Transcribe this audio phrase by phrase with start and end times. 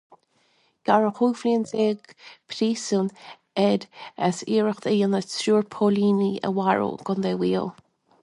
[0.89, 2.13] Gearradh cúig bliana déag
[2.53, 3.11] príosúin
[3.65, 3.85] air
[4.29, 7.65] as iarracht a dhéanamh triúr póilíní a mharú i gContae Mhaigh Eo.